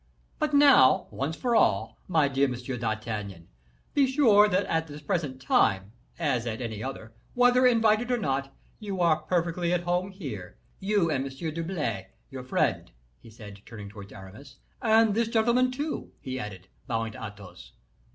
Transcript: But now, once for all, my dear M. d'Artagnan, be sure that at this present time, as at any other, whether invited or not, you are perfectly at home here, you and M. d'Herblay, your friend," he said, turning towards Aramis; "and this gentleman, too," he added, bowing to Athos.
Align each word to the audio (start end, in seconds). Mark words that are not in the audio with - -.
But 0.39 0.51
now, 0.55 1.05
once 1.11 1.35
for 1.35 1.55
all, 1.55 1.99
my 2.07 2.27
dear 2.27 2.47
M. 2.51 2.53
d'Artagnan, 2.53 3.47
be 3.93 4.07
sure 4.07 4.49
that 4.49 4.65
at 4.65 4.87
this 4.87 4.99
present 5.03 5.39
time, 5.39 5.91
as 6.17 6.47
at 6.47 6.59
any 6.59 6.83
other, 6.83 7.13
whether 7.35 7.67
invited 7.67 8.09
or 8.09 8.17
not, 8.17 8.51
you 8.79 8.99
are 8.99 9.21
perfectly 9.21 9.71
at 9.71 9.83
home 9.83 10.09
here, 10.09 10.57
you 10.79 11.11
and 11.11 11.23
M. 11.25 11.29
d'Herblay, 11.31 12.07
your 12.31 12.43
friend," 12.43 12.89
he 13.19 13.29
said, 13.29 13.61
turning 13.63 13.89
towards 13.89 14.11
Aramis; 14.11 14.57
"and 14.81 15.13
this 15.13 15.27
gentleman, 15.27 15.69
too," 15.69 16.11
he 16.19 16.39
added, 16.39 16.67
bowing 16.87 17.11
to 17.11 17.23
Athos. 17.23 17.73